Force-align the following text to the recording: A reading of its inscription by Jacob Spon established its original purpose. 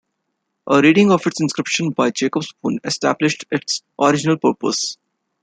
A 0.65 0.81
reading 0.81 1.11
of 1.11 1.27
its 1.27 1.39
inscription 1.41 1.91
by 1.91 2.09
Jacob 2.09 2.43
Spon 2.43 2.79
established 2.83 3.45
its 3.51 3.83
original 4.01 4.35
purpose. 4.35 4.97